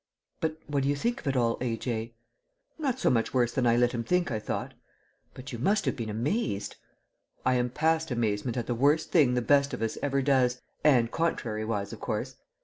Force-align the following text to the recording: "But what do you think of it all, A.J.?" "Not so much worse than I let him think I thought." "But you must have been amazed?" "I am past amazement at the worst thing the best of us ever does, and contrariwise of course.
"But 0.39 0.57
what 0.65 0.81
do 0.81 0.89
you 0.89 0.95
think 0.95 1.19
of 1.19 1.27
it 1.27 1.37
all, 1.37 1.59
A.J.?" 1.61 2.15
"Not 2.79 2.97
so 2.97 3.11
much 3.11 3.35
worse 3.35 3.51
than 3.51 3.67
I 3.67 3.77
let 3.77 3.91
him 3.91 4.03
think 4.03 4.31
I 4.31 4.39
thought." 4.39 4.73
"But 5.35 5.53
you 5.53 5.59
must 5.59 5.85
have 5.85 5.95
been 5.95 6.09
amazed?" 6.09 6.75
"I 7.45 7.53
am 7.53 7.69
past 7.69 8.09
amazement 8.09 8.57
at 8.57 8.65
the 8.65 8.73
worst 8.73 9.11
thing 9.11 9.35
the 9.35 9.43
best 9.43 9.75
of 9.75 9.81
us 9.83 9.99
ever 10.01 10.23
does, 10.23 10.59
and 10.83 11.11
contrariwise 11.11 11.93
of 11.93 11.99
course. 11.99 12.37